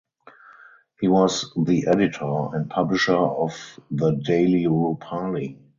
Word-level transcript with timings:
He 0.99 1.07
was 1.07 1.53
the 1.55 1.85
editor 1.85 2.55
and 2.55 2.67
publisher 2.71 3.13
of 3.15 3.53
the 3.91 4.13
"Daily 4.13 4.63
Rupali". 4.63 5.59